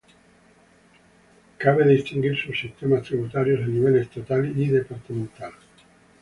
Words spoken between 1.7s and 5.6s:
distinguir subsistemas tributarios a nivel estatal y departamental.